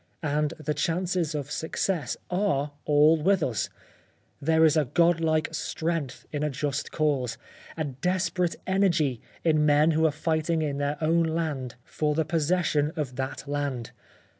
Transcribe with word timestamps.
And 0.23 0.55
the 0.57 0.73
chances 0.73 1.35
of 1.35 1.51
success 1.51 2.17
are 2.31 2.71
all 2.85 3.21
with 3.21 3.43
us. 3.43 3.69
There 4.41 4.65
is 4.65 4.75
a 4.75 4.85
God 4.85 5.19
like 5.21 5.53
strength 5.53 6.25
in 6.31 6.41
a 6.41 6.49
just 6.49 6.91
cause— 6.91 7.37
a 7.77 7.83
desperate 7.83 8.55
energy 8.65 9.21
in 9.43 9.63
men 9.63 9.91
who 9.91 10.07
are 10.07 10.11
fighting 10.11 10.63
in 10.63 10.79
their 10.79 10.97
own 11.01 11.21
land 11.21 11.75
for 11.83 12.15
the 12.15 12.25
possession 12.25 12.87
57 12.95 12.95
The 12.95 13.01
Life 13.01 13.03
of 13.03 13.03
Oscar 13.03 13.21
Wilde 13.21 13.31
of 13.31 13.37
that 13.37 13.51
land. 13.83 13.91